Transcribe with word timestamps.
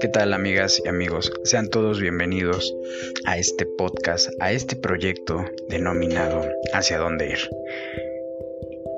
¿Qué 0.00 0.08
tal 0.12 0.32
amigas 0.32 0.82
y 0.84 0.88
amigos? 0.88 1.32
Sean 1.44 1.68
todos 1.70 2.00
bienvenidos 2.00 2.74
a 3.24 3.38
este 3.38 3.64
podcast, 3.78 4.30
a 4.40 4.50
este 4.50 4.74
proyecto 4.74 5.44
denominado 5.68 6.44
Hacia 6.72 6.98
dónde 6.98 7.28
ir. 7.28 7.38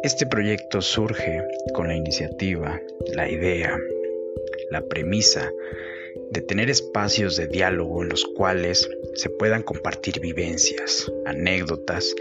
Este 0.05 0.27
proyecto 0.27 0.81
surge 0.81 1.43
con 1.75 1.89
la 1.89 1.97
iniciativa, 1.97 2.81
la 3.15 3.29
idea, 3.29 3.79
la 4.71 4.81
premisa 4.87 5.53
de 6.31 6.41
tener 6.41 6.71
espacios 6.71 7.37
de 7.37 7.47
diálogo 7.47 8.03
en 8.03 8.09
los 8.09 8.25
cuales 8.25 8.89
se 9.15 9.29
puedan 9.31 9.63
compartir 9.63 10.21
vivencias, 10.21 11.11
anécdotas, 11.27 12.15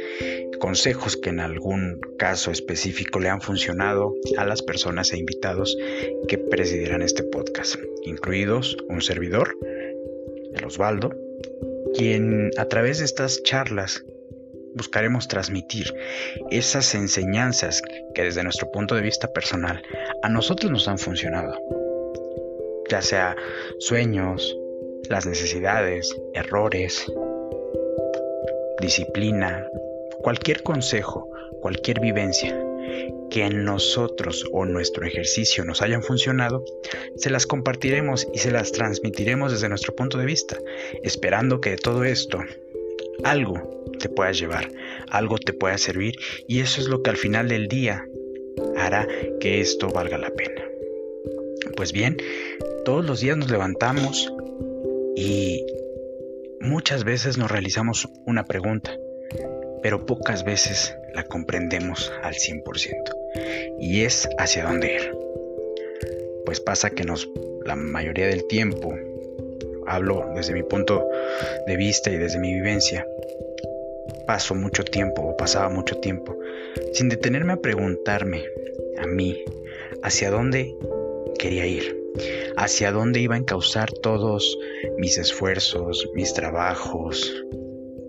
consejos 0.65 1.15
que 1.15 1.29
en 1.29 1.41
algún 1.41 2.01
caso 2.17 2.49
específico 2.49 3.19
le 3.19 3.29
han 3.29 3.39
funcionado 3.39 4.15
a 4.35 4.45
las 4.45 4.63
personas 4.63 5.13
e 5.13 5.17
invitados 5.19 5.77
que 6.27 6.39
presidirán 6.39 7.03
este 7.03 7.21
podcast, 7.21 7.75
incluidos 8.03 8.75
un 8.89 8.99
servidor, 8.99 9.55
el 10.55 10.65
Osvaldo, 10.65 11.11
quien 11.93 12.49
a 12.57 12.65
través 12.65 12.97
de 12.97 13.05
estas 13.05 13.43
charlas 13.43 14.03
buscaremos 14.73 15.27
transmitir 15.27 15.93
esas 16.49 16.95
enseñanzas 16.95 17.83
que 18.15 18.23
desde 18.23 18.41
nuestro 18.41 18.71
punto 18.71 18.95
de 18.95 19.03
vista 19.03 19.31
personal 19.31 19.83
a 20.23 20.29
nosotros 20.29 20.71
nos 20.71 20.87
han 20.87 20.97
funcionado. 20.97 21.53
Ya 22.89 23.03
sea 23.03 23.35
sueños, 23.77 24.57
las 25.11 25.27
necesidades, 25.27 26.09
errores, 26.33 27.05
disciplina, 28.81 29.63
cualquier 30.25 30.63
consejo, 30.63 31.29
cualquier 31.61 31.99
vivencia 31.99 32.59
que 33.29 33.43
en 33.43 33.63
nosotros 33.63 34.43
o 34.51 34.65
nuestro 34.65 35.05
ejercicio 35.05 35.63
nos 35.65 35.83
hayan 35.83 36.01
funcionado, 36.01 36.65
se 37.15 37.29
las 37.29 37.45
compartiremos 37.45 38.27
y 38.33 38.39
se 38.39 38.49
las 38.49 38.71
transmitiremos 38.71 39.51
desde 39.51 39.69
nuestro 39.69 39.95
punto 39.95 40.17
de 40.17 40.25
vista, 40.25 40.57
esperando 41.03 41.61
que 41.61 41.69
de 41.69 41.77
todo 41.77 42.03
esto 42.05 42.39
algo 43.23 43.85
te 43.99 44.09
pueda 44.09 44.31
llevar, 44.31 44.71
algo 45.11 45.37
te 45.37 45.53
pueda 45.53 45.77
servir 45.77 46.15
y 46.47 46.61
eso 46.61 46.81
es 46.81 46.87
lo 46.87 47.03
que 47.03 47.11
al 47.11 47.17
final 47.17 47.47
del 47.47 47.67
día 47.67 48.03
hará 48.77 49.07
que 49.39 49.61
esto 49.61 49.89
valga 49.89 50.17
la 50.17 50.31
pena. 50.31 50.63
Pues 51.77 51.91
bien, 51.91 52.17
todos 52.83 53.05
los 53.05 53.19
días 53.19 53.37
nos 53.37 53.51
levantamos 53.51 54.33
y 55.15 55.63
muchas 56.61 57.03
veces 57.03 57.37
nos 57.37 57.51
realizamos 57.51 58.09
una 58.25 58.43
pregunta, 58.45 58.97
pero 59.85 60.03
pocas 60.03 60.43
veces 60.43 60.97
la 61.13 61.21
comprendemos 61.21 62.11
al 62.23 62.33
100%. 62.33 62.63
Y 63.77 64.01
es 64.01 64.27
hacia 64.39 64.63
dónde 64.63 64.95
ir. 64.95 65.15
Pues 66.43 66.59
pasa 66.59 66.89
que 66.89 67.03
nos 67.03 67.29
la 67.63 67.75
mayoría 67.75 68.25
del 68.25 68.47
tiempo 68.47 68.95
hablo 69.85 70.25
desde 70.35 70.53
mi 70.53 70.63
punto 70.63 71.07
de 71.67 71.77
vista 71.77 72.09
y 72.09 72.17
desde 72.17 72.39
mi 72.39 72.55
vivencia. 72.55 73.05
Paso 74.25 74.55
mucho 74.55 74.83
tiempo 74.83 75.21
o 75.21 75.37
pasaba 75.37 75.69
mucho 75.69 75.99
tiempo 75.99 76.35
sin 76.93 77.07
detenerme 77.07 77.53
a 77.53 77.57
preguntarme 77.57 78.43
a 78.97 79.05
mí 79.05 79.45
hacia 80.01 80.31
dónde 80.31 80.75
quería 81.37 81.67
ir 81.67 81.95
hacia 82.57 82.91
dónde 82.91 83.19
iba 83.19 83.35
a 83.35 83.37
encauzar 83.37 83.91
todos 83.91 84.57
mis 84.97 85.17
esfuerzos, 85.19 86.09
mis 86.15 86.33
trabajos, 86.33 87.45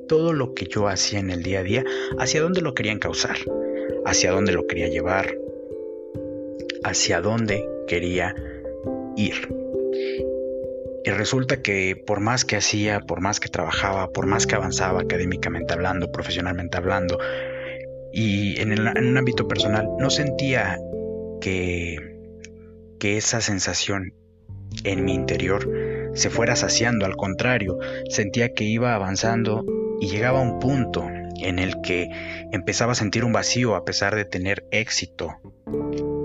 todo 0.07 0.33
lo 0.33 0.55
que 0.55 0.67
yo 0.67 0.89
hacía 0.89 1.19
en 1.19 1.31
el 1.31 1.43
día 1.43 1.61
a 1.61 1.63
día, 1.63 1.85
hacia 2.19 2.41
dónde 2.41 2.61
lo 2.61 2.75
quería 2.75 2.93
encauzar, 2.93 3.37
hacia 4.05 4.31
dónde 4.31 4.53
lo 4.53 4.67
quería 4.67 4.89
llevar, 4.89 5.37
hacia 6.85 7.21
dónde 7.21 7.69
quería 7.87 8.35
ir. 9.17 9.35
Y 11.05 11.11
resulta 11.11 11.63
que 11.63 12.03
por 12.07 12.21
más 12.21 12.45
que 12.45 12.57
hacía, 12.57 13.01
por 13.01 13.21
más 13.21 13.39
que 13.39 13.49
trabajaba, 13.49 14.11
por 14.11 14.27
más 14.27 14.47
que 14.47 14.57
avanzaba 14.57 15.03
académicamente 15.03 15.73
hablando, 15.73 16.11
profesionalmente 16.11 16.77
hablando, 16.77 17.19
y 18.13 18.61
en, 18.61 18.73
en 18.73 19.07
un 19.07 19.17
ámbito 19.17 19.47
personal, 19.47 19.89
no 19.99 20.11
sentía 20.11 20.79
que 21.41 22.17
que 22.99 23.17
esa 23.17 23.41
sensación 23.41 24.15
en 24.85 25.05
mi 25.05 25.15
interior 25.15 25.69
se 26.15 26.31
fuera 26.31 26.57
saciando, 26.57 27.07
al 27.07 27.17
contrario, 27.17 27.79
sentía 28.09 28.53
que 28.53 28.65
iba 28.65 28.95
avanzando 28.95 29.65
y 30.01 30.09
llegaba 30.09 30.41
a 30.41 30.43
un 30.43 30.59
punto 30.59 31.07
en 31.41 31.59
el 31.59 31.81
que 31.83 32.09
empezaba 32.53 32.93
a 32.93 32.97
sentir 32.97 33.25
un 33.25 33.33
vacío 33.33 33.75
a 33.75 33.85
pesar 33.85 34.15
de 34.15 34.25
tener 34.25 34.65
éxito 34.71 35.37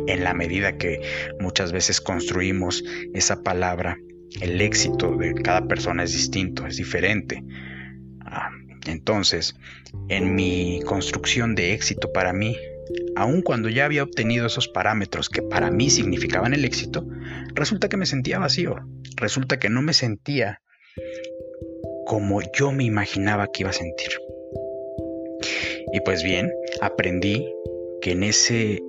en 0.08 0.24
la 0.24 0.34
medida 0.34 0.78
que 0.78 1.02
muchas 1.40 1.72
veces 1.72 2.02
construimos 2.02 2.84
esa 3.14 3.44
palabra. 3.44 3.98
El 4.40 4.62
éxito 4.62 5.16
de 5.18 5.34
cada 5.34 5.68
persona 5.68 6.04
es 6.04 6.14
distinto, 6.14 6.66
es 6.66 6.78
diferente. 6.78 7.44
Ah, 8.22 8.50
entonces, 8.88 9.56
en 10.08 10.36
mi 10.36 10.82
construcción 10.86 11.56
de 11.56 11.74
éxito 11.74 12.12
para 12.12 12.34
mí, 12.34 12.58
aun 13.16 13.42
cuando 13.42 13.70
ya 13.70 13.86
había 13.86 14.04
obtenido 14.04 14.48
esos 14.48 14.68
parámetros 14.68 15.30
que 15.30 15.42
para 15.42 15.70
mí 15.70 15.90
significaban 15.90 16.54
el 16.54 16.66
éxito, 16.66 17.06
resulta 17.54 17.90
que 17.90 17.98
me 17.98 18.06
sentía 18.06 18.40
vacío, 18.40 18.76
resulta 19.18 19.60
que 19.60 19.70
no 19.70 19.82
me 19.82 19.94
sentía 19.94 20.62
como 22.12 22.42
yo 22.42 22.74
me 22.74 22.84
imaginaba 22.84 23.48
que 23.48 23.64
iba 23.64 23.70
a 23.70 23.74
sentir. 23.74 24.10
Y 25.94 26.02
pues 26.02 26.24
bien, 26.24 26.54
aprendí 26.82 27.48
que 28.02 28.12
en 28.12 28.24
ese 28.24 28.82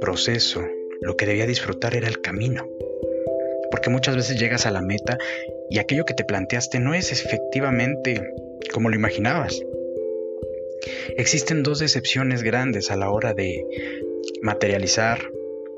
proceso 0.00 0.62
lo 1.00 1.16
que 1.16 1.26
debía 1.26 1.44
disfrutar 1.44 1.96
era 1.96 2.06
el 2.06 2.20
camino. 2.20 2.68
Porque 3.72 3.90
muchas 3.90 4.14
veces 4.14 4.38
llegas 4.38 4.64
a 4.64 4.70
la 4.70 4.80
meta 4.80 5.18
y 5.68 5.80
aquello 5.80 6.04
que 6.04 6.14
te 6.14 6.22
planteaste 6.22 6.78
no 6.78 6.94
es 6.94 7.10
efectivamente 7.10 8.22
como 8.72 8.90
lo 8.90 8.94
imaginabas. 8.94 9.60
Existen 11.16 11.64
dos 11.64 11.80
decepciones 11.80 12.44
grandes 12.44 12.92
a 12.92 12.96
la 12.96 13.10
hora 13.10 13.34
de 13.34 13.66
materializar, 14.40 15.18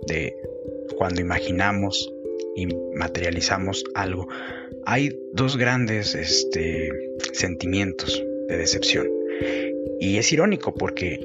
de 0.06 0.36
cuando 0.98 1.22
imaginamos 1.22 2.12
y 2.54 2.66
materializamos 2.94 3.84
algo. 3.94 4.28
Hay 4.86 5.18
dos 5.32 5.56
grandes 5.56 6.14
este, 6.14 6.90
sentimientos 7.32 8.22
de 8.48 8.56
decepción. 8.56 9.08
Y 10.00 10.18
es 10.18 10.32
irónico 10.32 10.74
porque 10.74 11.20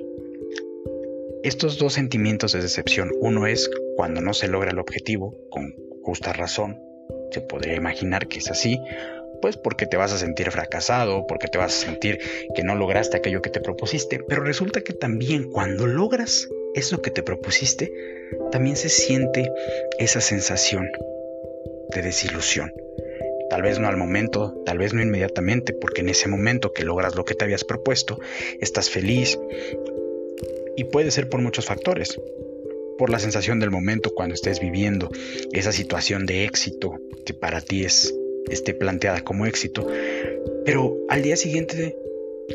estos 1.44 1.78
dos 1.78 1.94
sentimientos 1.94 2.54
de 2.54 2.62
decepción, 2.62 3.12
uno 3.20 3.48
es 3.48 3.70
cuando 3.96 4.22
no 4.22 4.34
se 4.34 4.48
logra 4.48 4.72
el 4.72 4.80
objetivo, 4.80 5.38
con 5.50 5.76
justa 6.04 6.34
razón, 6.34 6.80
se 7.32 7.42
podría 7.42 7.76
imaginar 7.76 8.28
que 8.28 8.40
es 8.40 8.50
así, 8.50 8.80
pues 9.42 9.58
porque 9.58 9.86
te 9.86 9.98
vas 9.98 10.12
a 10.12 10.18
sentir 10.18 10.50
fracasado, 10.52 11.28
porque 11.28 11.48
te 11.48 11.58
vas 11.58 11.74
a 11.74 11.86
sentir 11.86 12.20
que 12.56 12.64
no 12.64 12.76
lograste 12.76 13.18
aquello 13.18 13.42
que 13.42 13.50
te 13.50 13.60
propusiste, 13.60 14.20
pero 14.28 14.44
resulta 14.44 14.82
que 14.82 14.94
también 14.94 15.52
cuando 15.52 15.88
logras 15.88 16.50
eso 16.74 17.02
que 17.02 17.12
te 17.12 17.24
propusiste, 17.24 17.92
también 18.52 18.76
se 18.76 18.90
siente 18.90 19.52
esa 20.00 20.22
sensación 20.22 20.90
de 21.94 22.02
desilusión. 22.02 22.74
Tal 23.56 23.62
vez 23.62 23.80
no 23.80 23.88
al 23.88 23.96
momento, 23.96 24.54
tal 24.66 24.80
vez 24.80 24.94
no 24.94 25.02
inmediatamente, 25.02 25.72
porque 25.72 26.02
en 26.02 26.10
ese 26.10 26.28
momento 26.28 26.74
que 26.74 26.84
logras 26.84 27.16
lo 27.16 27.24
que 27.24 27.36
te 27.36 27.46
habías 27.46 27.64
propuesto, 27.64 28.20
estás 28.60 28.90
feliz 28.90 29.40
y 30.76 30.84
puede 30.84 31.10
ser 31.10 31.30
por 31.30 31.40
muchos 31.40 31.66
factores. 31.66 32.20
Por 32.98 33.10
la 33.10 33.18
sensación 33.18 33.62
del 33.62 33.72
momento 33.72 34.14
cuando 34.14 34.36
estés 34.36 34.60
viviendo 34.60 35.10
esa 35.54 35.72
situación 35.72 36.26
de 36.26 36.44
éxito 36.44 37.00
que 37.26 37.34
para 37.34 37.62
ti 37.62 37.86
es 37.86 38.14
esté 38.50 38.74
planteada 38.74 39.22
como 39.22 39.46
éxito, 39.46 39.88
pero 40.66 40.98
al 41.08 41.22
día 41.22 41.38
siguiente 41.38 41.96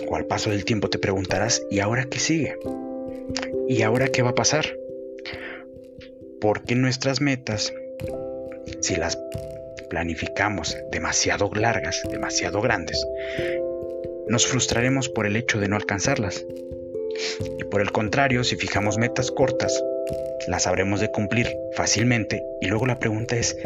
o 0.07 0.17
al 0.17 0.27
paso 0.27 0.51
del 0.51 0.67
tiempo 0.67 0.91
te 0.91 0.99
preguntarás, 0.99 1.67
¿y 1.71 1.81
ahora 1.81 2.05
qué 2.11 2.19
sigue? 2.19 2.59
¿Y 3.71 3.81
ahora 3.81 4.09
qué 4.09 4.21
va 4.21 4.31
a 4.31 4.35
pasar? 4.35 4.67
Porque 6.43 6.75
nuestras 6.75 7.23
metas, 7.23 7.73
si 8.83 8.97
las 8.97 9.19
planificamos 9.89 10.77
demasiado 10.91 11.51
largas, 11.55 12.03
demasiado 12.11 12.61
grandes, 12.61 13.07
nos 14.29 14.47
frustraremos 14.47 15.09
por 15.09 15.27
el 15.27 15.37
hecho 15.37 15.59
de 15.59 15.69
no 15.69 15.77
alcanzarlas. 15.77 16.47
Y 17.59 17.65
por 17.65 17.81
el 17.81 17.91
contrario, 17.93 18.45
si 18.45 18.57
fijamos 18.57 18.99
metas 18.99 19.31
cortas, 19.31 19.83
las 20.47 20.67
habremos 20.67 21.01
de 21.01 21.11
cumplir 21.11 21.49
fácilmente 21.75 22.43
y 22.61 22.69
luego 22.69 22.87
la 22.87 22.99
pregunta 22.99 23.37
es, 23.37 23.57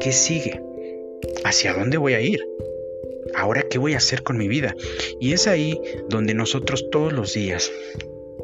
¿qué 0.00 0.12
sigue? 0.12 0.60
¿hacia 1.44 1.72
dónde 1.72 1.98
voy 1.98 2.14
a 2.14 2.20
ir? 2.20 2.40
¿Ahora 3.34 3.62
qué 3.68 3.78
voy 3.78 3.94
a 3.94 3.98
hacer 3.98 4.22
con 4.22 4.36
mi 4.36 4.48
vida? 4.48 4.74
Y 5.20 5.32
es 5.32 5.46
ahí 5.46 5.80
donde 6.08 6.34
nosotros 6.34 6.88
todos 6.90 7.12
los 7.12 7.34
días, 7.34 7.70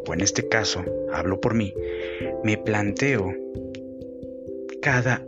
o 0.06 0.12
en 0.12 0.20
este 0.20 0.48
caso, 0.48 0.84
hablo 1.12 1.40
por 1.40 1.54
mí, 1.54 1.74
me 2.42 2.58
planteo 2.58 3.34
cada 4.80 5.24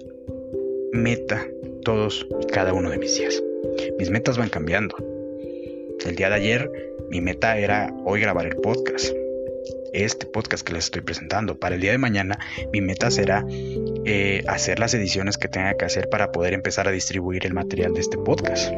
meta, 0.97 1.47
todos 1.85 2.27
y 2.41 2.47
cada 2.47 2.73
uno 2.73 2.91
de 2.91 2.99
mis 2.99 3.17
días. 3.17 3.43
Mis 3.99 4.11
metas 4.11 4.39
van 4.39 4.49
cambiando. 4.49 4.97
El 6.05 6.15
día 6.17 6.29
de 6.29 6.35
ayer 6.35 6.71
mi 7.11 7.21
meta 7.21 7.57
era 7.57 7.95
hoy 8.05 8.21
grabar 8.21 8.47
el 8.47 8.57
podcast. 8.57 9.15
este 9.93 10.27
podcast 10.27 10.67
que 10.67 10.75
les 10.75 10.85
estoy 10.85 11.01
presentando. 11.03 11.59
Para 11.59 11.77
el 11.77 11.81
día 11.81 11.93
de 11.93 11.99
mañana, 11.99 12.39
mi 12.73 12.81
meta 12.81 13.11
será 13.11 13.47
eh, 14.05 14.43
hacer 14.47 14.79
las 14.79 14.93
ediciones 14.93 15.39
que 15.39 15.49
tenga 15.49 15.75
que 15.75 15.87
hacer 15.87 16.09
para 16.11 16.33
poder 16.33 16.53
empezar 16.53 16.87
a 16.87 16.91
distribuir 16.91 17.47
el 17.47 17.55
material 17.55 17.95
de 17.95 18.01
este 18.01 18.19
podcast. 18.19 18.71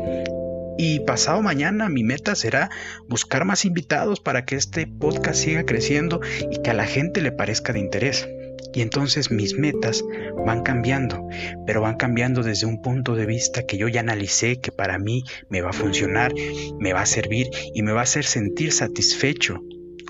Y 0.79 1.01
pasado 1.01 1.43
mañana 1.43 1.89
mi 1.89 2.05
meta 2.05 2.37
será 2.37 2.71
buscar 3.09 3.45
más 3.45 3.65
invitados 3.65 4.21
para 4.21 4.45
que 4.45 4.55
este 4.55 4.87
podcast 4.87 5.43
siga 5.43 5.65
creciendo 5.65 6.21
y 6.53 6.63
que 6.63 6.71
a 6.71 6.75
la 6.75 6.87
gente 6.87 7.21
le 7.21 7.33
parezca 7.33 7.73
de 7.73 7.81
interés. 7.81 8.29
Y 8.75 8.83
entonces 8.83 9.31
mis 9.31 9.59
metas 9.59 10.05
van 10.47 10.63
cambiando, 10.63 11.27
pero 11.67 11.81
van 11.81 11.97
cambiando 11.97 12.43
desde 12.43 12.67
un 12.67 12.81
punto 12.83 13.15
de 13.15 13.27
vista 13.27 13.65
que 13.65 13.79
yo 13.79 13.89
ya 13.89 14.01
analicé 14.01 14.61
que 14.61 14.73
para 14.73 14.99
mí 14.99 15.25
me 15.49 15.61
va 15.61 15.71
a 15.71 15.73
funcionar, 15.73 16.33
me 16.79 16.93
va 16.93 17.03
a 17.03 17.07
servir 17.07 17.49
y 17.75 17.83
me 17.83 17.93
va 17.93 18.01
a 18.01 18.05
hacer 18.05 18.25
sentir 18.25 18.73
satisfecho 18.73 19.61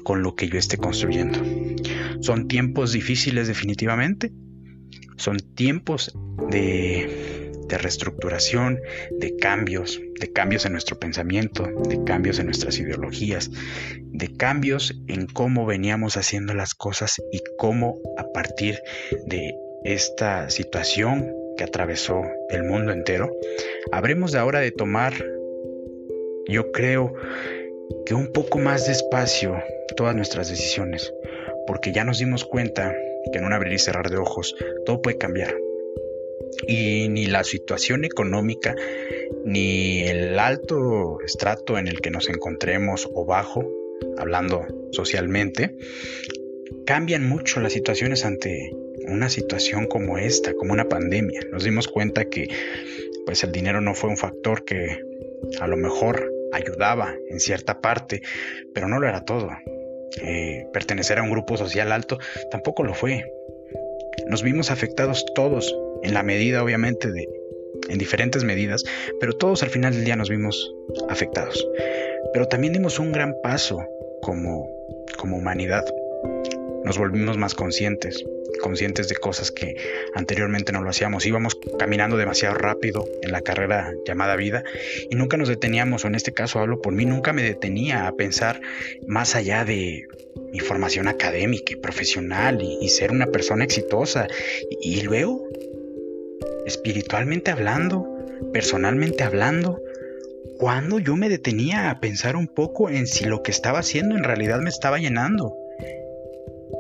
con 0.03 0.23
lo 0.23 0.35
que 0.35 0.49
yo 0.49 0.59
esté 0.59 0.77
construyendo. 0.77 1.39
Son 2.21 2.49
tiempos 2.49 2.93
difíciles 2.93 3.49
definitivamente, 3.49 4.33
son 5.17 5.39
tiempos 5.55 6.17
de 6.51 7.38
de 7.69 7.79
reestructuración, 7.79 8.81
de 9.11 9.37
cambios, 9.37 10.01
de 10.19 10.33
cambios 10.33 10.65
en 10.65 10.73
nuestro 10.73 10.99
pensamiento, 10.99 11.69
de 11.89 12.03
cambios 12.05 12.39
en 12.39 12.47
nuestras 12.47 12.79
ideologías, 12.79 13.51
de 14.01 14.37
cambios 14.37 14.95
en 15.07 15.27
cómo 15.27 15.67
veníamos 15.67 16.17
haciendo 16.17 16.55
las 16.55 16.75
cosas 16.75 17.23
y 17.31 17.43
cómo 17.59 17.99
a 18.17 18.33
partir 18.33 18.81
de 19.27 19.55
esta 19.85 20.51
situación 20.51 21.33
que 21.57 21.65
atravesó 21.65 22.23
el 22.51 22.65
mundo 22.65 22.93
entero, 22.93 23.31
habremos 23.93 24.33
de 24.33 24.39
ahora 24.39 24.61
de 24.61 24.71
tomar, 24.71 25.13
yo 26.49 26.73
creo, 26.73 27.15
que 28.07 28.15
un 28.15 28.33
poco 28.33 28.59
más 28.59 28.87
despacio 28.87 29.61
todas 29.97 30.15
nuestras 30.15 30.49
decisiones, 30.49 31.13
porque 31.67 31.93
ya 31.93 32.05
nos 32.05 32.19
dimos 32.19 32.45
cuenta 32.45 32.95
que 33.33 33.39
en 33.39 33.45
un 33.45 33.53
abrir 33.53 33.73
y 33.73 33.79
cerrar 33.79 34.11
de 34.11 34.17
ojos 34.17 34.55
todo 34.87 35.03
puede 35.03 35.19
cambiar 35.19 35.55
y 36.67 37.09
ni 37.09 37.27
la 37.27 37.45
situación 37.45 38.05
económica 38.05 38.75
ni 39.45 40.01
el 40.03 40.39
alto 40.39 41.21
estrato 41.25 41.79
en 41.79 41.89
el 41.89 42.01
que 42.01 42.11
nos 42.11 42.29
encontremos 42.29 43.09
o 43.13 43.25
bajo, 43.25 43.69
hablando 44.17 44.67
socialmente, 44.93 45.77
cambian 46.87 47.29
mucho 47.29 47.61
las 47.61 47.73
situaciones 47.73 48.25
ante 48.25 48.73
una 49.07 49.29
situación 49.29 49.87
como 49.87 50.19
esta, 50.19 50.55
como 50.55 50.73
una 50.73 50.89
pandemia. 50.89 51.41
Nos 51.51 51.65
dimos 51.65 51.89
cuenta 51.89 52.27
que 52.27 52.49
pues 53.25 53.45
el 53.45 53.53
dinero 53.53 53.81
no 53.81 53.95
fue 53.95 54.11
un 54.11 54.17
factor 54.17 54.65
que 54.65 55.03
a 55.61 55.67
lo 55.67 55.77
mejor 55.77 56.33
ayudaba 56.53 57.15
en 57.29 57.41
cierta 57.41 57.81
parte, 57.81 58.23
pero 58.75 58.89
no 58.89 58.99
lo 58.99 59.09
era 59.09 59.25
todo. 59.25 59.51
Eh, 60.23 60.67
pertenecer 60.73 61.19
a 61.19 61.23
un 61.23 61.31
grupo 61.31 61.57
social 61.57 61.93
alto 61.93 62.19
tampoco 62.51 62.83
lo 62.85 62.95
fue. 62.95 63.25
Nos 64.27 64.43
vimos 64.43 64.71
afectados 64.71 65.25
todos 65.35 65.75
en 66.03 66.15
la 66.15 66.23
medida 66.23 66.63
obviamente 66.63 67.11
de, 67.11 67.29
en 67.89 67.99
diferentes 67.99 68.45
medidas, 68.45 68.85
pero 69.21 69.33
todos 69.33 69.63
al 69.63 69.71
final 69.71 69.95
del 69.95 70.05
día 70.05 70.17
nos 70.17 70.31
vimos 70.31 70.75
afectados. 71.09 71.67
Pero 72.33 72.47
también 72.47 72.73
dimos 72.73 72.99
un 72.99 73.13
gran 73.13 73.35
paso 73.43 73.79
como, 74.23 74.69
como 75.17 75.37
humanidad. 75.37 75.85
Nos 76.85 76.99
volvimos 76.99 77.37
más 77.37 77.55
conscientes, 77.55 78.25
conscientes 78.63 79.09
de 79.09 79.17
cosas 79.17 79.51
que 79.51 79.77
anteriormente 80.15 80.73
no 80.73 80.83
lo 80.83 80.91
hacíamos. 80.91 81.27
Íbamos 81.27 81.59
caminando 81.79 82.17
demasiado 82.17 82.55
rápido 82.55 83.05
en 83.23 83.33
la 83.33 83.41
carrera 83.41 83.93
llamada 84.07 84.37
vida 84.37 84.65
y 85.11 85.15
nunca 85.15 85.37
nos 85.37 85.49
deteníamos, 85.49 86.05
o 86.05 86.09
en 86.09 86.15
este 86.15 86.33
caso 86.33 86.61
hablo 86.61 86.81
por 86.81 86.93
mí, 86.93 87.05
nunca 87.05 87.33
me 87.33 87.43
detenía 87.43 88.07
a 88.07 88.13
pensar 88.13 88.61
más 89.07 89.35
allá 89.35 89.65
de 89.65 90.07
mi 90.53 90.61
formación 90.61 91.09
académica 91.09 91.73
y 91.73 91.77
profesional 91.77 92.61
y, 92.63 92.89
ser 92.89 93.11
una 93.11 93.27
persona 93.27 93.65
exitosa. 93.65 94.29
y 94.81 95.03
luego 95.03 95.47
espiritualmente 96.69 97.51
hablando, 97.51 98.07
personalmente 98.53 99.25
hablando, 99.25 99.83
cuando 100.59 100.99
yo 100.99 101.17
me 101.17 101.29
detenía 101.29 101.91
a 101.91 102.01
pensar 102.01 102.37
un 102.37 102.47
poco 102.47 102.91
en 102.91 103.07
si 103.07 103.25
lo 103.25 103.43
que 103.43 103.51
estaba 103.51 103.81
haciendo 103.81 104.17
en 104.17 104.25
realidad 104.25 104.61
me 104.61 104.71
estaba 104.71 104.99
llenando. 104.99 105.57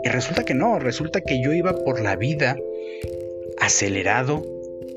Y 0.04 0.08
resulta 0.08 0.44
que 0.44 0.54
no, 0.54 0.78
resulta 0.78 1.20
que 1.20 1.42
yo 1.42 1.52
iba 1.52 1.74
por 1.84 2.00
la 2.00 2.16
vida 2.16 2.56
acelerado, 3.58 4.44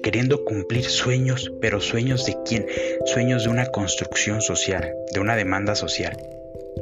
queriendo 0.03 0.43
cumplir 0.45 0.85
sueños, 0.85 1.51
pero 1.59 1.81
sueños 1.81 2.25
de 2.25 2.35
quién? 2.45 2.67
Sueños 3.05 3.43
de 3.43 3.49
una 3.49 3.65
construcción 3.67 4.41
social, 4.41 4.93
de 5.13 5.19
una 5.19 5.35
demanda 5.35 5.75
social 5.75 6.17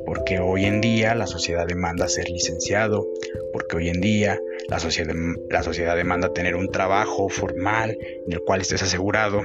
porque 0.09 0.39
hoy 0.39 0.65
en 0.65 0.81
día 0.81 1.13
la 1.13 1.27
sociedad 1.27 1.67
demanda 1.67 2.07
ser 2.07 2.31
licenciado, 2.31 3.05
porque 3.53 3.77
hoy 3.77 3.89
en 3.89 4.01
día 4.01 4.41
la 4.67 4.79
sociedad, 4.79 5.13
la 5.51 5.61
sociedad 5.61 5.95
demanda 5.95 6.33
tener 6.33 6.55
un 6.55 6.71
trabajo 6.71 7.29
formal 7.29 7.95
en 8.25 8.33
el 8.33 8.39
cual 8.39 8.61
estés 8.61 8.81
asegurado, 8.81 9.43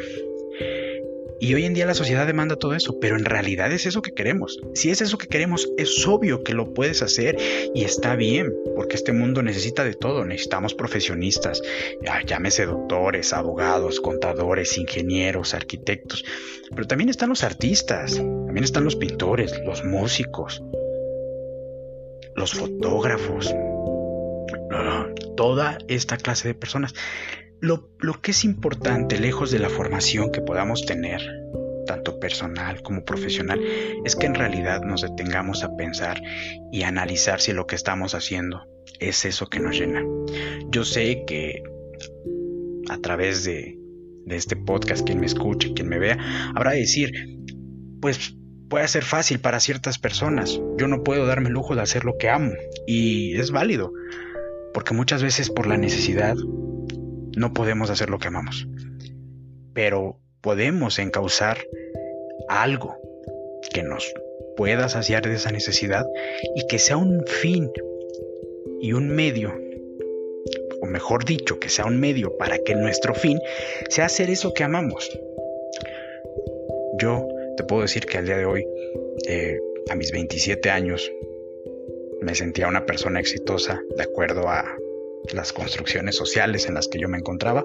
y 1.44 1.52
hoy 1.52 1.66
en 1.66 1.74
día 1.74 1.84
la 1.84 1.92
sociedad 1.92 2.26
demanda 2.26 2.56
todo 2.56 2.74
eso, 2.74 2.98
pero 2.98 3.16
en 3.16 3.26
realidad 3.26 3.70
es 3.70 3.84
eso 3.84 4.00
que 4.00 4.14
queremos. 4.14 4.58
Si 4.72 4.88
es 4.88 5.02
eso 5.02 5.18
que 5.18 5.26
queremos, 5.26 5.68
es 5.76 6.08
obvio 6.08 6.42
que 6.42 6.54
lo 6.54 6.72
puedes 6.72 7.02
hacer 7.02 7.36
y 7.74 7.84
está 7.84 8.16
bien, 8.16 8.50
porque 8.74 8.96
este 8.96 9.12
mundo 9.12 9.42
necesita 9.42 9.84
de 9.84 9.92
todo. 9.92 10.24
Necesitamos 10.24 10.72
profesionistas, 10.72 11.62
llámese 12.24 12.64
doctores, 12.64 13.34
abogados, 13.34 14.00
contadores, 14.00 14.78
ingenieros, 14.78 15.52
arquitectos, 15.52 16.24
pero 16.70 16.86
también 16.86 17.10
están 17.10 17.28
los 17.28 17.44
artistas, 17.44 18.14
también 18.14 18.64
están 18.64 18.84
los 18.84 18.96
pintores, 18.96 19.52
los 19.66 19.84
músicos, 19.84 20.62
los 22.34 22.54
fotógrafos, 22.54 23.54
toda 25.36 25.76
esta 25.88 26.16
clase 26.16 26.48
de 26.48 26.54
personas. 26.54 26.94
Lo, 27.64 28.20
que 28.20 28.32
es 28.32 28.44
importante, 28.44 29.18
lejos 29.18 29.50
de 29.50 29.58
la 29.58 29.70
formación 29.70 30.30
que 30.30 30.42
podamos 30.42 30.84
tener, 30.84 31.22
tanto 31.86 32.20
personal 32.20 32.82
como 32.82 33.06
profesional, 33.06 33.58
es 34.04 34.16
que 34.16 34.26
en 34.26 34.34
realidad 34.34 34.82
nos 34.82 35.00
detengamos 35.00 35.64
a 35.64 35.74
pensar 35.74 36.22
y 36.70 36.82
analizar 36.82 37.40
si 37.40 37.54
lo 37.54 37.66
que 37.66 37.74
estamos 37.74 38.14
haciendo 38.14 38.66
es 39.00 39.24
eso 39.24 39.46
que 39.46 39.60
nos 39.60 39.78
llena. 39.78 40.04
Yo 40.68 40.84
sé 40.84 41.24
que 41.26 41.62
a 42.90 42.98
través 42.98 43.44
de, 43.44 43.78
de 44.26 44.36
este 44.36 44.56
podcast, 44.56 45.06
quien 45.06 45.20
me 45.20 45.26
escuche, 45.26 45.72
quien 45.72 45.88
me 45.88 45.98
vea, 45.98 46.18
habrá 46.54 46.72
de 46.72 46.80
decir, 46.80 47.12
pues 48.02 48.36
puede 48.68 48.86
ser 48.88 49.04
fácil 49.04 49.40
para 49.40 49.58
ciertas 49.58 49.98
personas. 49.98 50.60
Yo 50.76 50.86
no 50.86 51.02
puedo 51.02 51.24
darme 51.24 51.48
el 51.48 51.54
lujo 51.54 51.74
de 51.74 51.80
hacer 51.80 52.04
lo 52.04 52.18
que 52.18 52.28
amo 52.28 52.52
y 52.86 53.34
es 53.38 53.52
válido, 53.52 53.90
porque 54.74 54.92
muchas 54.92 55.22
veces 55.22 55.48
por 55.48 55.66
la 55.66 55.78
necesidad 55.78 56.36
no 57.36 57.52
podemos 57.52 57.90
hacer 57.90 58.10
lo 58.10 58.18
que 58.18 58.28
amamos, 58.28 58.66
pero 59.72 60.18
podemos 60.40 60.98
encauzar 60.98 61.58
algo 62.48 62.96
que 63.72 63.82
nos 63.82 64.12
pueda 64.56 64.88
saciar 64.88 65.22
de 65.22 65.34
esa 65.34 65.50
necesidad 65.50 66.06
y 66.54 66.66
que 66.66 66.78
sea 66.78 66.96
un 66.96 67.24
fin 67.26 67.70
y 68.80 68.92
un 68.92 69.08
medio, 69.08 69.52
o 70.80 70.86
mejor 70.86 71.24
dicho, 71.24 71.58
que 71.58 71.68
sea 71.68 71.86
un 71.86 71.98
medio 71.98 72.36
para 72.36 72.58
que 72.58 72.74
nuestro 72.74 73.14
fin 73.14 73.40
sea 73.88 74.06
hacer 74.06 74.30
eso 74.30 74.52
que 74.52 74.64
amamos. 74.64 75.18
Yo 76.98 77.26
te 77.56 77.64
puedo 77.64 77.82
decir 77.82 78.06
que 78.06 78.18
al 78.18 78.26
día 78.26 78.36
de 78.36 78.44
hoy, 78.44 78.66
eh, 79.26 79.58
a 79.90 79.94
mis 79.94 80.12
27 80.12 80.70
años, 80.70 81.10
me 82.20 82.34
sentía 82.34 82.68
una 82.68 82.86
persona 82.86 83.20
exitosa 83.20 83.80
de 83.96 84.02
acuerdo 84.02 84.48
a 84.48 84.76
las 85.32 85.52
construcciones 85.52 86.16
sociales 86.16 86.66
en 86.68 86.74
las 86.74 86.88
que 86.88 86.98
yo 86.98 87.08
me 87.08 87.18
encontraba, 87.18 87.64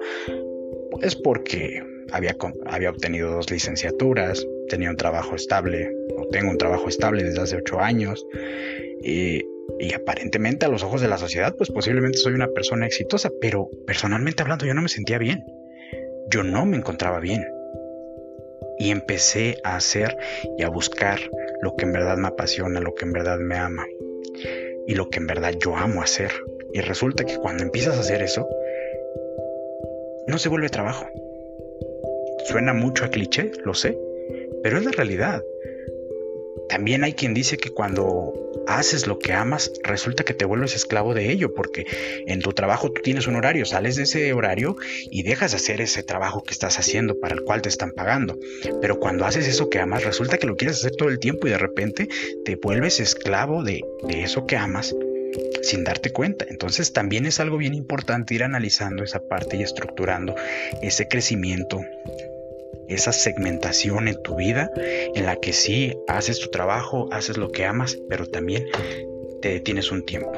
pues 0.90 1.16
porque 1.16 1.82
había, 2.12 2.36
había 2.66 2.90
obtenido 2.90 3.30
dos 3.30 3.50
licenciaturas, 3.50 4.46
tenía 4.68 4.90
un 4.90 4.96
trabajo 4.96 5.34
estable, 5.34 5.90
o 6.16 6.26
tengo 6.28 6.50
un 6.50 6.58
trabajo 6.58 6.88
estable 6.88 7.22
desde 7.22 7.40
hace 7.40 7.56
ocho 7.56 7.80
años, 7.80 8.26
y, 9.02 9.42
y 9.78 9.94
aparentemente 9.94 10.66
a 10.66 10.68
los 10.68 10.82
ojos 10.82 11.00
de 11.00 11.08
la 11.08 11.18
sociedad, 11.18 11.54
pues 11.56 11.70
posiblemente 11.70 12.18
soy 12.18 12.34
una 12.34 12.48
persona 12.48 12.86
exitosa, 12.86 13.30
pero 13.40 13.68
personalmente 13.86 14.42
hablando 14.42 14.66
yo 14.66 14.74
no 14.74 14.82
me 14.82 14.88
sentía 14.88 15.18
bien, 15.18 15.44
yo 16.30 16.42
no 16.42 16.66
me 16.66 16.76
encontraba 16.76 17.20
bien. 17.20 17.46
Y 18.78 18.90
empecé 18.90 19.58
a 19.62 19.76
hacer 19.76 20.16
y 20.56 20.62
a 20.62 20.70
buscar 20.70 21.18
lo 21.60 21.76
que 21.76 21.84
en 21.84 21.92
verdad 21.92 22.16
me 22.16 22.28
apasiona, 22.28 22.80
lo 22.80 22.94
que 22.94 23.04
en 23.04 23.12
verdad 23.12 23.38
me 23.38 23.56
ama 23.56 23.84
y 24.86 24.94
lo 24.94 25.10
que 25.10 25.18
en 25.18 25.26
verdad 25.26 25.54
yo 25.60 25.76
amo 25.76 26.02
hacer. 26.02 26.30
Y 26.72 26.80
resulta 26.80 27.24
que 27.24 27.36
cuando 27.36 27.62
empiezas 27.62 27.96
a 27.96 28.00
hacer 28.00 28.22
eso, 28.22 28.48
no 30.26 30.38
se 30.38 30.48
vuelve 30.48 30.68
trabajo. 30.68 31.06
Suena 32.46 32.72
mucho 32.72 33.04
a 33.04 33.08
cliché, 33.08 33.50
lo 33.64 33.74
sé, 33.74 33.98
pero 34.62 34.78
es 34.78 34.84
la 34.84 34.92
realidad. 34.92 35.42
También 36.68 37.02
hay 37.02 37.14
quien 37.14 37.34
dice 37.34 37.56
que 37.56 37.70
cuando 37.70 38.32
haces 38.68 39.08
lo 39.08 39.18
que 39.18 39.32
amas, 39.32 39.72
resulta 39.82 40.24
que 40.24 40.34
te 40.34 40.44
vuelves 40.44 40.76
esclavo 40.76 41.14
de 41.14 41.30
ello, 41.30 41.52
porque 41.52 41.84
en 42.26 42.40
tu 42.40 42.52
trabajo 42.52 42.92
tú 42.92 43.02
tienes 43.02 43.26
un 43.26 43.34
horario, 43.34 43.66
sales 43.66 43.96
de 43.96 44.04
ese 44.04 44.32
horario 44.32 44.76
y 45.10 45.24
dejas 45.24 45.50
de 45.50 45.56
hacer 45.56 45.80
ese 45.80 46.04
trabajo 46.04 46.44
que 46.44 46.52
estás 46.52 46.78
haciendo 46.78 47.18
para 47.18 47.34
el 47.34 47.42
cual 47.42 47.62
te 47.62 47.68
están 47.68 47.90
pagando. 47.90 48.38
Pero 48.80 49.00
cuando 49.00 49.24
haces 49.24 49.48
eso 49.48 49.68
que 49.68 49.80
amas, 49.80 50.04
resulta 50.04 50.38
que 50.38 50.46
lo 50.46 50.56
quieres 50.56 50.78
hacer 50.78 50.92
todo 50.92 51.08
el 51.08 51.18
tiempo 51.18 51.48
y 51.48 51.50
de 51.50 51.58
repente 51.58 52.08
te 52.44 52.54
vuelves 52.56 53.00
esclavo 53.00 53.64
de, 53.64 53.84
de 54.06 54.22
eso 54.22 54.46
que 54.46 54.56
amas 54.56 54.94
sin 55.62 55.84
darte 55.84 56.10
cuenta. 56.10 56.46
Entonces 56.48 56.92
también 56.92 57.26
es 57.26 57.40
algo 57.40 57.56
bien 57.56 57.74
importante 57.74 58.34
ir 58.34 58.42
analizando 58.42 59.04
esa 59.04 59.20
parte 59.20 59.56
y 59.56 59.62
estructurando 59.62 60.34
ese 60.82 61.08
crecimiento, 61.08 61.80
esa 62.88 63.12
segmentación 63.12 64.08
en 64.08 64.20
tu 64.22 64.36
vida 64.36 64.70
en 65.14 65.26
la 65.26 65.36
que 65.36 65.52
sí 65.52 65.96
haces 66.08 66.40
tu 66.40 66.48
trabajo, 66.50 67.08
haces 67.12 67.36
lo 67.36 67.50
que 67.50 67.64
amas, 67.64 67.96
pero 68.08 68.26
también 68.26 68.66
te 69.40 69.60
tienes 69.60 69.90
un 69.90 70.04
tiempo, 70.04 70.32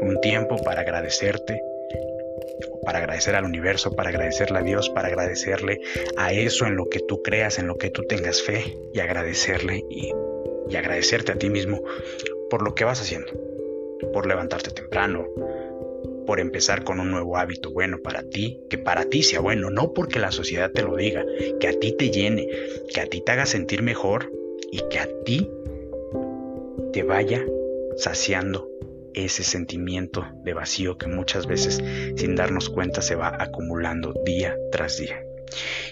un 0.00 0.20
tiempo 0.20 0.56
para 0.62 0.82
agradecerte, 0.82 1.62
para 2.84 2.98
agradecer 2.98 3.34
al 3.34 3.44
universo, 3.44 3.92
para 3.92 4.10
agradecerle 4.10 4.58
a 4.58 4.62
Dios, 4.62 4.90
para 4.90 5.08
agradecerle 5.08 5.80
a 6.16 6.32
eso 6.32 6.66
en 6.66 6.76
lo 6.76 6.88
que 6.88 7.00
tú 7.00 7.22
creas, 7.22 7.58
en 7.58 7.66
lo 7.66 7.76
que 7.76 7.90
tú 7.90 8.02
tengas 8.04 8.42
fe 8.42 8.76
y 8.92 9.00
agradecerle 9.00 9.82
y, 9.88 10.10
y 10.68 10.76
agradecerte 10.76 11.32
a 11.32 11.36
ti 11.36 11.48
mismo 11.48 11.82
por 12.50 12.62
lo 12.62 12.74
que 12.74 12.84
vas 12.84 13.00
haciendo, 13.00 13.32
por 14.12 14.26
levantarte 14.26 14.70
temprano, 14.70 15.26
por 16.26 16.40
empezar 16.40 16.84
con 16.84 17.00
un 17.00 17.10
nuevo 17.10 17.36
hábito 17.36 17.72
bueno 17.72 17.98
para 18.02 18.22
ti, 18.22 18.60
que 18.70 18.78
para 18.78 19.06
ti 19.06 19.22
sea 19.22 19.40
bueno, 19.40 19.70
no 19.70 19.92
porque 19.92 20.18
la 20.18 20.32
sociedad 20.32 20.70
te 20.70 20.82
lo 20.82 20.96
diga, 20.96 21.24
que 21.60 21.68
a 21.68 21.78
ti 21.78 21.92
te 21.96 22.10
llene, 22.10 22.48
que 22.92 23.00
a 23.00 23.06
ti 23.06 23.22
te 23.24 23.32
haga 23.32 23.46
sentir 23.46 23.82
mejor 23.82 24.30
y 24.70 24.82
que 24.88 24.98
a 24.98 25.08
ti 25.24 25.50
te 26.92 27.02
vaya 27.02 27.44
saciando 27.96 28.68
ese 29.14 29.44
sentimiento 29.44 30.26
de 30.42 30.54
vacío 30.54 30.96
que 30.96 31.06
muchas 31.06 31.46
veces 31.46 31.82
sin 32.16 32.34
darnos 32.34 32.70
cuenta 32.70 33.02
se 33.02 33.14
va 33.14 33.36
acumulando 33.38 34.14
día 34.24 34.56
tras 34.70 34.98
día. 34.98 35.22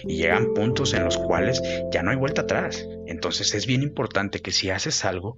Y 0.03 0.17
llegan 0.17 0.53
puntos 0.53 0.93
en 0.93 1.03
los 1.03 1.17
cuales 1.17 1.61
ya 1.91 2.01
no 2.01 2.11
hay 2.11 2.17
vuelta 2.17 2.41
atrás. 2.41 2.87
Entonces 3.05 3.53
es 3.53 3.67
bien 3.67 3.83
importante 3.83 4.39
que 4.39 4.51
si 4.51 4.71
haces 4.71 5.05
algo, 5.05 5.37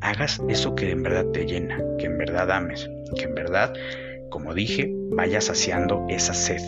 hagas 0.00 0.40
eso 0.48 0.74
que 0.74 0.90
en 0.90 1.02
verdad 1.02 1.26
te 1.32 1.46
llena, 1.46 1.82
que 1.98 2.06
en 2.06 2.18
verdad 2.18 2.50
ames, 2.50 2.88
que 3.16 3.24
en 3.24 3.34
verdad, 3.34 3.74
como 4.30 4.54
dije, 4.54 4.92
vayas 5.10 5.44
saciando 5.44 6.06
esa 6.08 6.34
sed. 6.34 6.62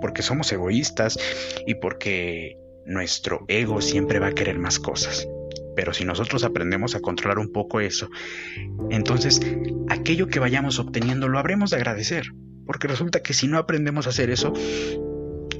Porque 0.00 0.22
somos 0.22 0.50
egoístas 0.52 1.18
y 1.66 1.74
porque 1.74 2.58
nuestro 2.84 3.44
ego 3.48 3.80
siempre 3.80 4.18
va 4.18 4.28
a 4.28 4.32
querer 4.32 4.58
más 4.58 4.78
cosas. 4.78 5.28
Pero 5.76 5.94
si 5.94 6.04
nosotros 6.04 6.44
aprendemos 6.44 6.94
a 6.94 7.00
controlar 7.00 7.38
un 7.38 7.52
poco 7.52 7.80
eso, 7.80 8.08
entonces 8.90 9.40
aquello 9.88 10.26
que 10.26 10.40
vayamos 10.40 10.78
obteniendo 10.78 11.28
lo 11.28 11.38
habremos 11.38 11.70
de 11.70 11.76
agradecer. 11.76 12.24
Porque 12.66 12.88
resulta 12.88 13.22
que 13.22 13.34
si 13.34 13.48
no 13.48 13.58
aprendemos 13.58 14.06
a 14.06 14.10
hacer 14.10 14.30
eso, 14.30 14.52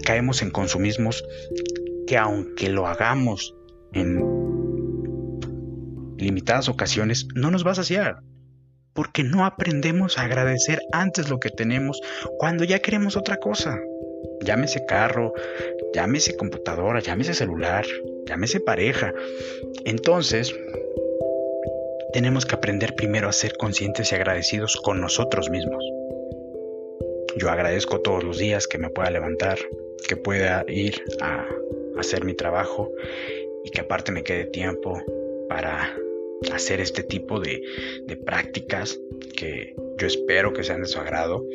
caemos 0.04 0.42
en 0.42 0.50
consumismos 0.50 1.24
que 2.06 2.16
aunque 2.18 2.68
lo 2.68 2.86
hagamos 2.86 3.54
en 3.92 4.49
limitadas 6.20 6.68
ocasiones, 6.68 7.26
no 7.34 7.50
nos 7.50 7.66
va 7.66 7.72
a 7.72 7.76
saciar. 7.76 8.22
Porque 8.92 9.22
no 9.22 9.44
aprendemos 9.44 10.18
a 10.18 10.22
agradecer 10.22 10.80
antes 10.92 11.30
lo 11.30 11.38
que 11.38 11.50
tenemos 11.50 12.00
cuando 12.38 12.64
ya 12.64 12.80
queremos 12.80 13.16
otra 13.16 13.36
cosa. 13.36 13.78
Llámese 14.42 14.84
carro, 14.86 15.32
llámese 15.94 16.36
computadora, 16.36 17.00
llámese 17.00 17.34
celular, 17.34 17.86
llámese 18.26 18.60
pareja. 18.60 19.12
Entonces, 19.84 20.54
tenemos 22.12 22.46
que 22.46 22.56
aprender 22.56 22.94
primero 22.94 23.28
a 23.28 23.32
ser 23.32 23.56
conscientes 23.56 24.10
y 24.10 24.14
agradecidos 24.14 24.76
con 24.76 25.00
nosotros 25.00 25.50
mismos. 25.50 25.84
Yo 27.36 27.48
agradezco 27.48 28.00
todos 28.00 28.24
los 28.24 28.38
días 28.38 28.66
que 28.66 28.78
me 28.78 28.90
pueda 28.90 29.10
levantar, 29.10 29.58
que 30.08 30.16
pueda 30.16 30.64
ir 30.66 31.00
a 31.20 31.46
hacer 31.96 32.24
mi 32.24 32.34
trabajo 32.34 32.90
y 33.64 33.70
que 33.70 33.80
aparte 33.82 34.10
me 34.10 34.24
quede 34.24 34.46
tiempo 34.46 35.00
para 35.48 35.94
hacer 36.52 36.80
este 36.80 37.02
tipo 37.02 37.40
de, 37.40 37.62
prácticas 38.24 38.98
que 39.36 39.74
yo 39.98 40.06
espero 40.06 40.52
que 40.52 40.64
sean 40.64 40.82
de 40.82 40.86
su 40.86 40.98
agrado. 40.98 41.46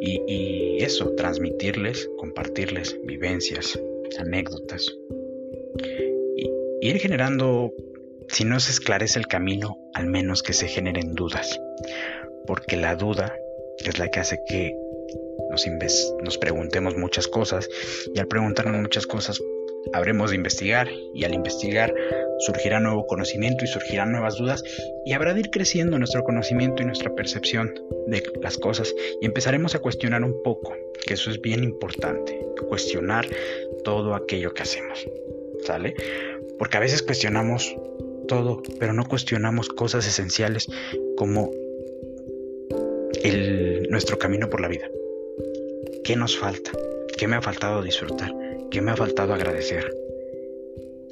Y, 0.00 0.20
y 0.26 0.82
eso, 0.82 1.14
transmitirles, 1.14 2.10
compartirles 2.16 2.98
vivencias, 3.04 3.78
anécdotas, 4.18 4.96
ir 6.80 6.98
generando, 6.98 7.72
si 8.28 8.44
no 8.44 8.58
se 8.58 8.72
esclarece 8.72 9.18
el 9.18 9.28
camino, 9.28 9.78
al 9.94 10.06
menos 10.06 10.42
que 10.42 10.52
se 10.52 10.66
generen 10.66 11.14
dudas, 11.14 11.60
porque 12.46 12.76
la 12.76 12.96
duda 12.96 13.36
es 13.78 13.98
la 13.98 14.10
que 14.10 14.20
hace 14.20 14.40
que 14.48 14.76
nos, 15.50 15.66
nos 16.22 16.38
preguntemos 16.38 16.96
muchas 16.96 17.28
cosas. 17.28 17.68
Y 18.14 18.18
al 18.18 18.26
preguntarnos 18.26 18.80
muchas 18.80 19.06
cosas 19.06 19.40
habremos 19.92 20.30
de 20.30 20.36
investigar 20.36 20.88
y 21.14 21.24
al 21.24 21.34
investigar 21.34 21.94
surgirá 22.38 22.80
nuevo 22.80 23.06
conocimiento 23.06 23.64
y 23.64 23.68
surgirán 23.68 24.12
nuevas 24.12 24.36
dudas 24.36 24.64
y 25.04 25.12
habrá 25.12 25.34
de 25.34 25.40
ir 25.40 25.50
creciendo 25.50 25.98
nuestro 25.98 26.24
conocimiento 26.24 26.82
y 26.82 26.86
nuestra 26.86 27.14
percepción 27.14 27.72
de 28.06 28.22
las 28.40 28.58
cosas 28.58 28.94
y 29.20 29.26
empezaremos 29.26 29.74
a 29.74 29.78
cuestionar 29.78 30.24
un 30.24 30.42
poco, 30.42 30.74
que 31.06 31.14
eso 31.14 31.30
es 31.30 31.40
bien 31.40 31.62
importante, 31.62 32.38
cuestionar 32.68 33.26
todo 33.84 34.14
aquello 34.14 34.54
que 34.54 34.62
hacemos. 34.62 35.06
¿Sale? 35.64 35.94
Porque 36.58 36.76
a 36.76 36.80
veces 36.80 37.02
cuestionamos 37.02 37.76
todo, 38.26 38.62
pero 38.80 38.92
no 38.92 39.04
cuestionamos 39.04 39.68
cosas 39.68 40.06
esenciales 40.06 40.68
como 41.16 41.50
el, 43.22 43.86
nuestro 43.90 44.18
camino 44.18 44.48
por 44.48 44.60
la 44.60 44.68
vida. 44.68 44.88
¿Qué 46.02 46.16
nos 46.16 46.36
falta? 46.36 46.72
¿Qué 47.16 47.28
me 47.28 47.36
ha 47.36 47.42
faltado 47.42 47.82
disfrutar? 47.82 48.32
¿Qué 48.72 48.80
me 48.80 48.90
ha 48.90 48.96
faltado 48.96 49.34
agradecer? 49.34 49.94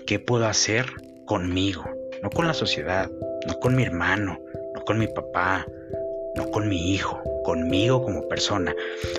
¿Qué 0.07 0.19
puedo 0.19 0.47
hacer 0.47 0.87
conmigo? 1.27 1.85
No 2.23 2.31
con 2.31 2.47
la 2.47 2.55
sociedad, 2.55 3.11
no 3.47 3.61
con 3.61 3.77
mi 3.77 3.83
hermano, 3.83 4.41
no 4.75 4.83
con 4.87 4.99
mi 4.99 5.07
papá, 5.07 5.67
no 6.37 6.51
con 6.53 6.71
mi 6.71 6.95
hijo, 6.95 7.21
conmigo 7.45 8.03
como 8.03 8.27
persona. 8.29 8.75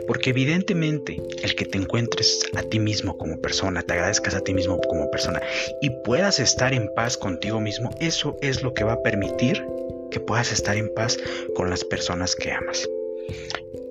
Porque 0.08 0.32
evidentemente 0.32 1.22
el 1.44 1.54
que 1.54 1.66
te 1.66 1.78
encuentres 1.78 2.40
a 2.56 2.64
ti 2.64 2.80
mismo 2.80 3.16
como 3.16 3.40
persona, 3.40 3.84
te 3.84 3.94
agradezcas 3.94 4.34
a 4.34 4.42
ti 4.42 4.56
mismo 4.56 4.82
como 4.90 5.12
persona 5.12 5.40
y 5.80 5.92
puedas 6.04 6.40
estar 6.40 6.74
en 6.74 6.90
paz 6.96 7.18
contigo 7.18 7.60
mismo, 7.60 7.92
eso 8.00 8.36
es 8.42 8.64
lo 8.64 8.74
que 8.74 8.84
va 8.84 8.94
a 8.94 9.04
permitir 9.04 9.64
que 10.10 10.20
puedas 10.20 10.52
estar 10.52 10.78
en 10.78 10.92
paz 10.96 11.20
con 11.56 11.70
las 11.70 11.86
personas 11.86 12.36
que 12.36 12.52
amas. 12.52 12.90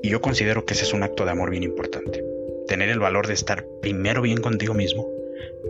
Y 0.02 0.08
yo 0.08 0.20
considero 0.20 0.64
que 0.64 0.74
ese 0.74 0.82
es 0.82 0.92
un 0.92 1.04
acto 1.04 1.24
de 1.24 1.30
amor 1.30 1.50
bien 1.50 1.62
importante. 1.62 2.39
Tener 2.70 2.88
el 2.88 3.00
valor 3.00 3.26
de 3.26 3.34
estar 3.34 3.66
primero 3.82 4.22
bien 4.22 4.40
contigo 4.40 4.74
mismo 4.74 5.12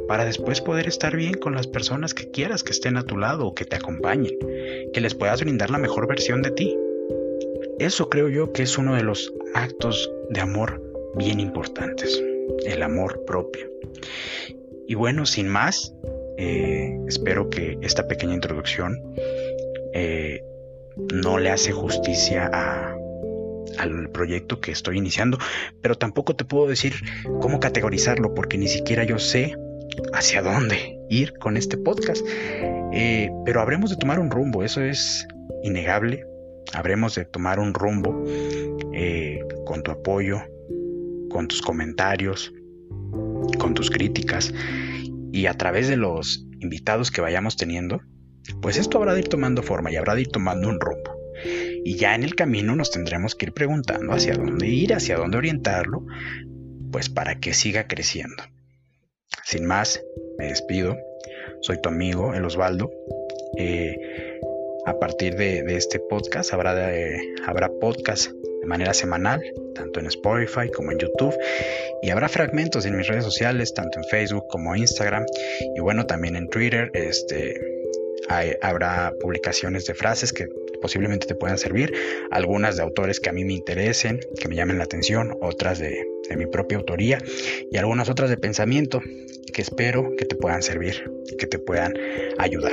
para 0.07 0.26
después 0.26 0.61
poder 0.61 0.87
estar 0.87 1.16
bien 1.16 1.33
con 1.33 1.54
las 1.54 1.66
personas 1.66 2.12
que 2.12 2.30
quieras 2.30 2.62
que 2.62 2.73
estén 2.73 2.99
a 2.99 3.04
tu 3.04 3.16
lado 3.16 3.47
o 3.47 3.54
que 3.54 3.64
te 3.64 3.76
acompañen, 3.76 4.37
que 4.92 5.00
les 5.00 5.14
puedas 5.14 5.40
brindar 5.40 5.71
la 5.71 5.78
mejor 5.78 6.07
versión 6.07 6.42
de 6.42 6.50
ti. 6.50 6.76
Eso 7.78 8.11
creo 8.11 8.28
yo 8.28 8.52
que 8.52 8.64
es 8.64 8.76
uno 8.76 8.97
de 8.97 9.02
los 9.02 9.33
actos 9.54 10.12
de 10.28 10.42
amor 10.42 10.83
bien 11.14 11.40
importantes, 11.40 12.23
el 12.66 12.83
amor 12.83 13.25
propio. 13.25 13.73
Y 14.87 14.95
bueno, 14.95 15.25
sin 15.25 15.49
más, 15.49 15.95
eh, 16.37 16.99
espero 17.09 17.49
que 17.49 17.78
esta 17.80 18.07
pequeña 18.09 18.35
introducción 18.35 19.14
eh, 19.95 20.45
no 21.14 21.38
le 21.38 21.49
hace 21.49 21.73
justicia 21.73 22.50
al 23.80 24.10
proyecto 24.10 24.60
que 24.60 24.72
estoy 24.72 24.99
iniciando, 24.99 25.38
pero 25.82 25.96
tampoco 25.96 26.37
te 26.37 26.44
puedo 26.44 26.66
decir 26.66 26.94
cómo 27.40 27.60
categorizarlo 27.60 28.34
porque 28.34 28.58
ni 28.58 28.68
siquiera 28.68 29.04
yo 29.04 29.18
sé 29.18 29.56
hacia 30.12 30.42
dónde 30.42 30.99
ir 31.08 31.34
con 31.38 31.56
este 31.56 31.76
podcast. 31.76 32.25
Eh, 32.92 33.30
pero 33.44 33.60
habremos 33.60 33.90
de 33.90 33.96
tomar 33.96 34.18
un 34.18 34.30
rumbo, 34.30 34.62
eso 34.64 34.82
es 34.82 35.26
innegable 35.62 36.25
habremos 36.72 37.14
de 37.14 37.25
tomar 37.25 37.58
un 37.58 37.75
rumbo 37.75 38.25
eh, 38.92 39.40
con 39.66 39.82
tu 39.82 39.90
apoyo, 39.90 40.40
con 41.30 41.49
tus 41.49 41.62
comentarios, 41.62 42.52
con 43.58 43.75
tus 43.75 43.90
críticas 43.90 44.52
y 45.32 45.46
a 45.46 45.54
través 45.54 45.88
de 45.88 45.96
los 45.96 46.46
invitados 46.60 47.10
que 47.10 47.20
vayamos 47.20 47.56
teniendo, 47.56 48.00
pues 48.60 48.76
esto 48.76 48.99
habrá 48.99 49.14
de 49.14 49.20
ir 49.20 49.28
tomando 49.28 49.62
forma 49.62 49.90
y 49.90 49.96
habrá 49.96 50.14
de 50.14 50.22
ir 50.22 50.28
tomando 50.28 50.68
un 50.68 50.80
rumbo. 50.80 51.19
Y 51.84 51.96
ya 51.96 52.14
en 52.14 52.22
el 52.22 52.34
camino 52.34 52.76
nos 52.76 52.90
tendremos 52.90 53.34
que 53.34 53.46
ir 53.46 53.52
preguntando 53.52 54.12
hacia 54.12 54.34
dónde 54.34 54.66
ir, 54.68 54.94
hacia 54.94 55.16
dónde 55.16 55.38
orientarlo, 55.38 56.04
pues 56.92 57.08
para 57.08 57.37
que 57.37 57.54
siga 57.54 57.87
creciendo. 57.87 58.42
Sin 59.44 59.66
más, 59.66 60.02
me 60.38 60.46
despido. 60.46 60.96
Soy 61.60 61.80
tu 61.80 61.88
amigo, 61.88 62.34
el 62.34 62.44
Osvaldo. 62.44 62.90
Eh, 63.56 63.96
a 64.87 64.99
partir 64.99 65.37
de, 65.37 65.64
este 65.76 65.99
podcast 65.99 66.52
habrá, 66.52 66.90
habrá 67.46 67.70
podcast 67.80 68.30
de 68.60 68.66
manera 68.66 68.94
semanal, 68.94 69.42
tanto 69.75 70.00
en 70.00 70.06
Spotify 70.06 70.70
como 70.75 70.92
en 70.92 70.99
YouTube, 70.99 71.34
y 72.02 72.10
habrá 72.10 72.28
fragmentos 72.28 72.84
en 72.87 72.96
mis 72.96 73.08
redes 73.08 73.25
sociales, 73.25 73.72
tanto 73.75 73.99
en 73.99 74.04
Facebook 74.04 74.46
como 74.49 74.76
Instagram, 74.76 75.25
y 75.75 75.80
bueno, 75.80 76.06
también 76.06 76.37
en 76.37 76.49
Twitter, 76.49 76.90
este, 76.94 77.54
habrá 78.60 79.14
publicaciones 79.20 79.87
de 79.87 79.94
frases 79.94 80.32
que 80.32 80.49
posiblemente 80.80 81.26
te 81.26 81.34
puedan 81.34 81.58
servir, 81.58 81.92
algunas 82.30 82.76
de 82.76 82.82
autores 82.82 83.20
que 83.20 83.30
a 83.30 83.32
mí 83.32 83.44
me 83.44 83.52
interesen, 83.52 84.20
que 84.38 84.49
me 84.49 84.56
llamen 84.56 84.78
la 84.78 84.84
atención, 84.84 85.37
otras 85.40 85.78
de, 85.78 86.06
mi 86.37 86.46
propia 86.46 86.78
autoría 86.78 87.18
y 87.72 87.76
algunas 87.76 88.08
otras 88.08 88.30
de 88.30 88.37
pensamiento 88.37 89.00
que 89.52 89.62
espero 89.62 90.14
que 90.16 90.25
te 90.25 90.37
puedan 90.37 90.62
servir, 90.62 91.10
que 91.38 91.46
te 91.46 91.58
puedan 91.58 91.92
ayudar 92.38 92.72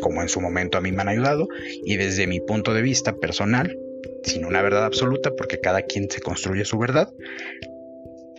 como 0.00 0.22
en 0.22 0.30
su 0.30 0.40
momento 0.40 0.78
a 0.78 0.80
mí 0.80 0.92
me 0.92 1.02
han 1.02 1.08
ayudado 1.08 1.46
y 1.84 1.98
desde 1.98 2.26
mi 2.26 2.40
punto 2.40 2.72
de 2.72 2.80
vista 2.80 3.12
personal 3.16 3.76
sin 4.22 4.44
una 4.44 4.62
verdad 4.62 4.84
absoluta, 4.84 5.34
porque 5.36 5.60
cada 5.60 5.82
quien 5.82 6.10
se 6.10 6.20
construye 6.20 6.64
su 6.64 6.78
verdad. 6.78 7.12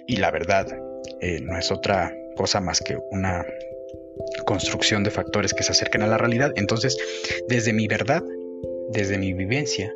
Y 0.08 0.18
la 0.18 0.32
verdad 0.32 0.68
eh, 1.22 1.40
no 1.42 1.58
es 1.58 1.72
otra 1.72 2.16
cosa 2.36 2.62
más 2.62 2.82
que 2.82 2.98
una 3.12 3.46
construcción 4.46 5.04
de 5.04 5.12
factores 5.12 5.54
que 5.54 5.64
se 5.64 5.72
acerquen 5.72 6.02
a 6.04 6.08
la 6.08 6.18
realidad. 6.18 6.52
Entonces, 6.56 6.98
desde 7.48 7.74
mi 7.74 7.88
verdad, 7.88 8.24
desde 8.92 9.18
mi 9.18 9.34
vivencia 9.34 9.94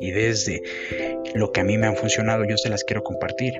y 0.00 0.10
desde 0.10 0.62
lo 1.34 1.52
que 1.52 1.60
a 1.60 1.64
mí 1.64 1.78
me 1.78 1.86
han 1.86 1.96
funcionado, 1.96 2.44
yo 2.44 2.56
se 2.56 2.68
las 2.68 2.84
quiero 2.84 3.02
compartir. 3.02 3.54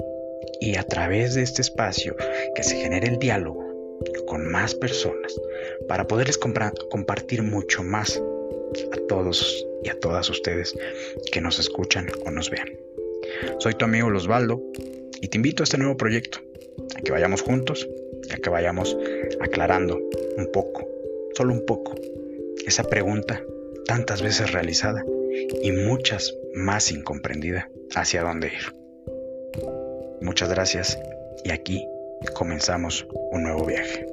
Y 0.61 0.77
a 0.77 0.83
través 0.83 1.35
de 1.35 1.43
este 1.43 1.63
espacio 1.63 2.17
que 2.55 2.63
se 2.63 2.77
genere 2.77 3.09
el 3.09 3.19
diálogo 3.19 3.65
con 4.27 4.51
más 4.51 4.75
personas 4.75 5.41
para 5.89 6.07
poderles 6.07 6.39
compartir 6.39 7.43
mucho 7.43 7.83
más 7.83 8.23
a 8.93 8.97
todos 9.09 9.67
y 9.83 9.89
a 9.89 9.99
todas 9.99 10.31
ustedes 10.31 10.75
que 11.33 11.41
nos 11.41 11.59
escuchan 11.59 12.09
o 12.25 12.31
nos 12.31 12.51
vean. 12.51 12.69
Soy 13.59 13.75
tu 13.75 13.85
amigo 13.85 14.09
Osvaldo 14.09 14.63
y 15.21 15.29
te 15.29 15.37
invito 15.37 15.63
a 15.63 15.65
este 15.65 15.79
nuevo 15.79 15.97
proyecto, 15.97 16.39
a 16.97 17.01
que 17.01 17.13
vayamos 17.13 17.43
juntos 17.43 17.89
a 18.31 18.37
que 18.37 18.51
vayamos 18.51 18.97
aclarando 19.41 19.99
un 20.37 20.51
poco, 20.53 20.87
solo 21.35 21.55
un 21.55 21.65
poco, 21.65 21.95
esa 22.67 22.85
pregunta 22.85 23.43
tantas 23.89 24.23
veces 24.23 24.53
realizada 24.53 25.03
y 25.63 25.73
muchas 25.73 26.33
más 26.55 26.93
incomprendida 26.93 27.69
hacia 27.97 28.23
dónde 28.23 28.49
ir. 28.49 28.73
Muchas 30.21 30.51
gracias 30.51 30.99
y 31.43 31.51
aquí 31.51 31.85
comenzamos 32.35 33.09
un 33.33 33.43
nuevo 33.43 33.65
viaje. 33.65 34.08